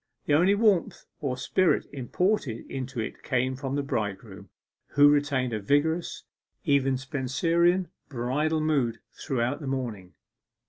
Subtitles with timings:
[0.25, 4.49] The only warmth or spirit imported into it came from the bridegroom,
[4.93, 6.23] who retained a vigorous
[6.65, 10.15] even Spenserian bridal mood throughout the morning.